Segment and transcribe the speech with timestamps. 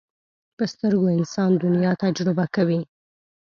[0.57, 2.79] په سترګو انسان دنیا تجربه کوي